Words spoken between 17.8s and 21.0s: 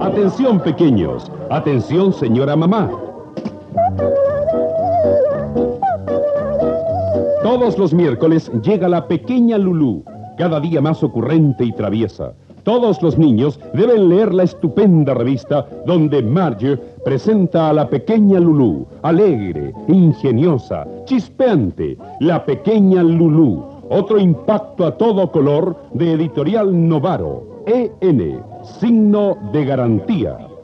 pequeña Lulú, alegre, ingeniosa,